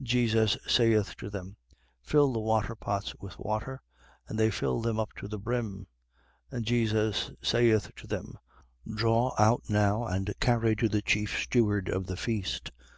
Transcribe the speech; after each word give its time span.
2:7. 0.00 0.06
Jesus 0.06 0.56
saith 0.66 1.16
to 1.18 1.28
them: 1.28 1.54
Fill 2.00 2.32
the 2.32 2.40
waterpots 2.40 3.14
with 3.20 3.38
water. 3.38 3.82
And 4.26 4.38
they 4.38 4.50
filled 4.50 4.84
them 4.84 4.98
up 4.98 5.12
to 5.16 5.28
the 5.28 5.38
brim. 5.38 5.86
2:8. 6.50 6.56
And 6.56 6.64
Jesus 6.64 7.30
saith 7.42 7.90
to 7.96 8.06
them: 8.06 8.38
Draw 8.90 9.34
out 9.38 9.64
now 9.68 10.06
and 10.06 10.32
carry 10.40 10.76
to 10.76 10.88
the 10.88 11.02
chief 11.02 11.38
steward 11.38 11.90
of 11.90 12.06
the 12.06 12.16
feast. 12.16 12.70